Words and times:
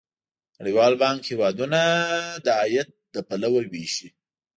نړیوال 0.59 0.93
بانک 1.01 1.19
هیوادونه 1.31 1.79
د 2.45 2.47
عاید 2.59 2.89
له 3.13 3.21
پلوه 3.27 3.61
ویشي. 3.71 4.09